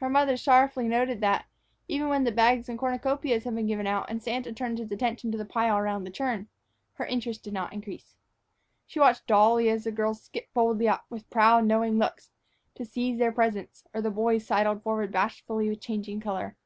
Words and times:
Her 0.00 0.08
mother 0.10 0.36
sorrowfully 0.36 0.88
noted 0.88 1.20
that, 1.20 1.46
even 1.86 2.08
when 2.08 2.24
the 2.24 2.32
bags 2.32 2.68
and 2.68 2.76
cornucopias 2.76 3.44
had 3.44 3.54
been 3.54 3.68
given 3.68 3.86
out 3.86 4.10
and 4.10 4.20
Santa 4.20 4.52
turned 4.52 4.78
his 4.78 4.90
attention 4.90 5.30
to 5.30 5.38
the 5.38 5.44
pile 5.44 5.76
around 5.78 6.02
the 6.02 6.10
churn, 6.10 6.48
her 6.94 7.06
interest 7.06 7.44
did 7.44 7.52
not 7.52 7.72
increase. 7.72 8.16
She 8.88 8.98
watched 8.98 9.28
dully 9.28 9.70
as 9.70 9.84
the 9.84 9.92
girls 9.92 10.20
skipped 10.20 10.52
boldly 10.52 10.88
up, 10.88 11.04
with 11.10 11.30
proud, 11.30 11.64
knowing 11.66 11.96
looks, 11.96 12.32
to 12.74 12.84
seize 12.84 13.18
their 13.20 13.30
presents, 13.30 13.84
or 13.94 14.02
the 14.02 14.10
boys 14.10 14.44
sidled 14.44 14.82
forward 14.82 15.12
bashfully 15.12 15.68
with 15.68 15.80
changing 15.80 16.18
color. 16.18 16.56